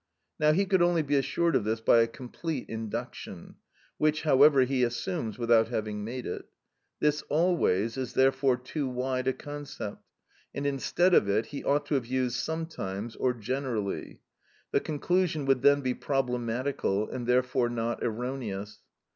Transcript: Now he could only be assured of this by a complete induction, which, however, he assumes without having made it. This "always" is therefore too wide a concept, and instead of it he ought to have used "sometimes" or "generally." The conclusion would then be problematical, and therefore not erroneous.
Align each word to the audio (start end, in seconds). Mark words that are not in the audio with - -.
Now 0.39 0.51
he 0.51 0.65
could 0.65 0.81
only 0.81 1.03
be 1.03 1.15
assured 1.15 1.55
of 1.55 1.63
this 1.63 1.79
by 1.79 1.99
a 2.01 2.07
complete 2.07 2.67
induction, 2.67 3.57
which, 3.99 4.23
however, 4.23 4.61
he 4.61 4.83
assumes 4.83 5.37
without 5.37 5.67
having 5.67 6.03
made 6.03 6.25
it. 6.25 6.45
This 6.99 7.21
"always" 7.29 7.97
is 7.97 8.13
therefore 8.13 8.57
too 8.57 8.87
wide 8.89 9.27
a 9.27 9.33
concept, 9.33 10.01
and 10.55 10.65
instead 10.65 11.13
of 11.13 11.29
it 11.29 11.45
he 11.45 11.63
ought 11.63 11.85
to 11.85 11.93
have 11.93 12.07
used 12.07 12.37
"sometimes" 12.37 13.15
or 13.15 13.31
"generally." 13.35 14.21
The 14.71 14.79
conclusion 14.79 15.45
would 15.45 15.61
then 15.61 15.81
be 15.81 15.93
problematical, 15.93 17.07
and 17.07 17.27
therefore 17.27 17.69
not 17.69 18.01
erroneous. 18.03 18.79